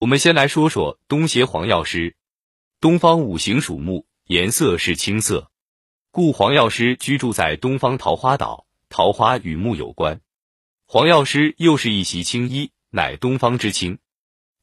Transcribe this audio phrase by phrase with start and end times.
[0.00, 2.16] 我们先来说说东邪黄药师。
[2.80, 5.50] 东方五行属木，颜色是青色，
[6.10, 10.22] 故黄药师居住在东方桃花岛，桃花与木有关。
[10.86, 13.98] 黄药师又是一袭青衣，乃东方之青。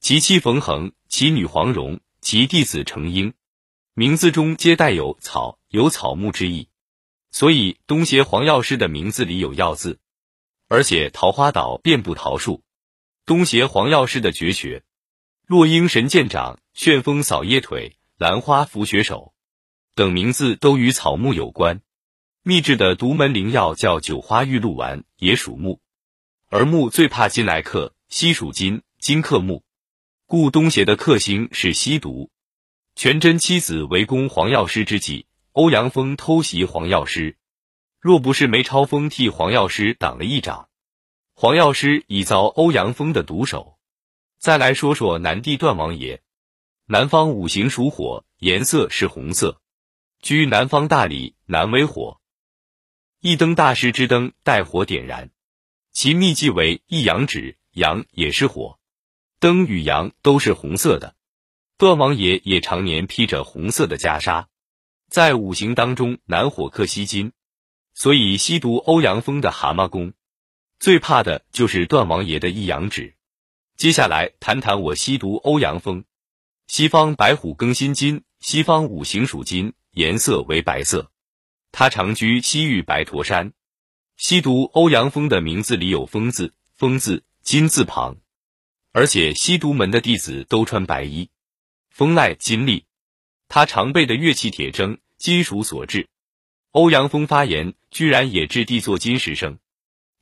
[0.00, 3.34] 其妻冯衡，其女黄蓉，其弟子成英，
[3.92, 6.70] 名字中皆带有草、有草木之意，
[7.30, 10.00] 所以东邪黄药师的名字里有药字。
[10.68, 12.62] 而且桃花岛遍布桃树，
[13.26, 14.82] 东邪黄药师的绝学：
[15.46, 19.32] 落英神剑掌、旋风扫叶腿、兰花拂雪手
[19.94, 21.82] 等名字都与草木有关。
[22.42, 25.78] 秘制的独门灵药叫九花玉露丸，也属木，
[26.48, 29.62] 而木最怕金来克，西属金，金克木，
[30.26, 32.32] 故东邪的克星是西毒。
[32.96, 37.36] 全真妻子围攻黄药师之际，欧阳锋偷袭黄药师。
[38.00, 40.68] 若不是梅超风替黄药师挡了一掌，
[41.34, 43.75] 黄药师已遭欧阳锋的毒手。
[44.38, 46.20] 再来说说南帝段王爷，
[46.84, 49.60] 南方五行属火，颜色是红色，
[50.20, 52.20] 居南方大理，南为火。
[53.20, 55.30] 一灯大师之灯带火点燃，
[55.90, 58.78] 其秘技为一阳指，阳也是火，
[59.40, 61.16] 灯与阳都是红色的。
[61.78, 64.46] 段王爷也常年披着红色的袈裟，
[65.08, 67.32] 在五行当中，南火克西金。
[67.94, 70.12] 所以吸毒欧阳锋的蛤蟆功，
[70.78, 73.16] 最怕的就是段王爷的一阳指。
[73.76, 76.04] 接下来谈谈我西毒欧阳锋。
[76.66, 81.12] 西方白虎庚辛金，西方五行属金，颜色为白色。
[81.72, 83.52] 他常居西域白驼山。
[84.16, 88.16] 西毒欧阳锋的名字里有锋字，锋字金字旁，
[88.92, 91.28] 而且西毒门的弟子都穿白衣，
[91.90, 92.86] 锋赖金利。
[93.46, 96.08] 他常备的乐器铁筝，金属所制。
[96.70, 99.58] 欧阳锋发言，居然也掷地作金石声。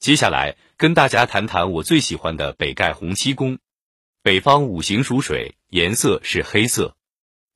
[0.00, 3.58] 接下来跟大家谈谈我最喜欢的北丐洪七公。
[4.22, 6.96] 北方五行属水，颜色是黑色，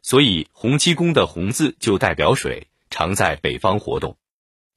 [0.02, 4.18] 所以洪七公的洪字就代表水，常在北方活动。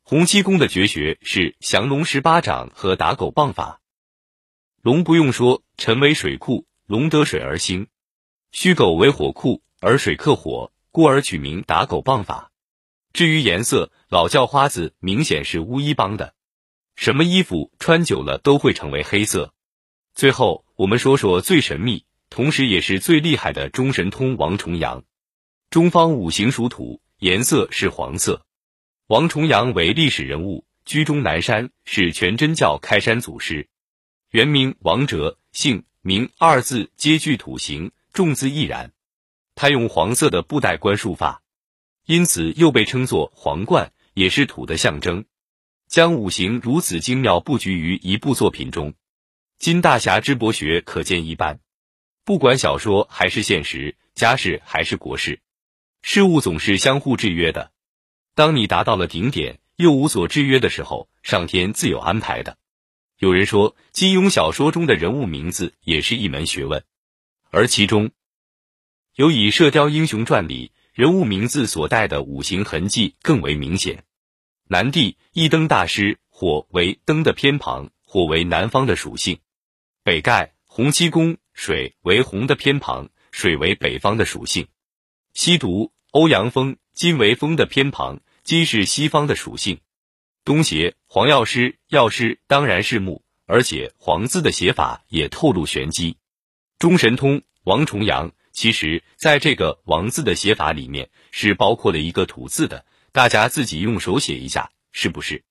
[0.02, 3.80] 洪七公的绝学是降龙十八掌和打狗棒法。
[4.82, 7.86] 龙不用说，辰为水库，龙得水而兴；
[8.52, 12.52] 戌狗为火库，而水克火，故而取名打狗棒法。
[13.14, 16.33] 至于颜色，老叫花子明显是乌衣帮的，
[17.02, 19.56] 什么衣服穿久了都会成为黑色。
[20.14, 25.04] 最后，我们说说最神秘，同时也是最厉害的中神通王重阳。
[25.72, 28.45] 中方五行属土，颜色是黄色。
[29.08, 33.67] 王重阳为历史人物，居中南山，是全真教开山祖师。
[34.30, 38.94] 原名王哲，姓名二字皆具土形，重字亦然。
[39.56, 41.42] 他用黄色的布袋冠束发。
[42.06, 45.26] 因此又被称作皇冠，也是土的象征。
[45.92, 48.94] 将五行如此精妙布局于一部作品中，
[49.60, 51.60] 金大侠之博学可见一斑。
[52.24, 55.42] 不管小说还是现实，家事还是国事，
[56.02, 57.74] 事物总是相互制约的。
[58.36, 62.58] 当你达到了顶点，又无所制约的时候，上天自有安排的。
[63.18, 66.86] 有人说，金庸小说中的人物名字也是一门学问，
[67.50, 68.12] 而其中
[69.16, 70.72] 有以《射雕英雄传》里。
[70.94, 74.06] 人物名字所带的五行痕迹更为明显。
[74.71, 79.36] 南帝一灯大师，火为灯的偏旁，火为南方的属性；
[80.02, 84.67] 北丐洪七公，水为红的偏旁，水为北方的属性；
[85.33, 89.76] 西毒欧阳锋，金为风的偏旁，金是西方的属性；
[90.45, 96.15] 东邪黄药师，药师当然是木，而且黄字的写法也透露玄机。
[96.80, 98.31] 中神通王重阳。
[98.54, 102.86] 其实，在这个“王”字的写法里面，是包括了一个“土”字的。
[103.14, 105.44] 大家自己用手写一下，是不是？